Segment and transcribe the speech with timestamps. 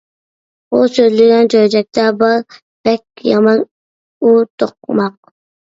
[0.71, 2.43] ئۇ سۆزلىگەن چۆچەكتە، بار
[2.89, 5.21] بەك يامان ئۇر توقماق.